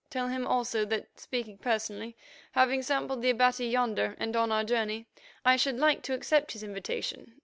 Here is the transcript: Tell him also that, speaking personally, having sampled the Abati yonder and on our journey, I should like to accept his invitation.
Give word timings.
Tell 0.09 0.29
him 0.29 0.47
also 0.47 0.83
that, 0.85 1.19
speaking 1.19 1.59
personally, 1.59 2.17
having 2.53 2.81
sampled 2.81 3.21
the 3.21 3.29
Abati 3.29 3.67
yonder 3.67 4.15
and 4.17 4.35
on 4.35 4.51
our 4.51 4.63
journey, 4.63 5.05
I 5.45 5.57
should 5.57 5.77
like 5.77 6.01
to 6.01 6.15
accept 6.15 6.53
his 6.53 6.63
invitation. 6.63 7.35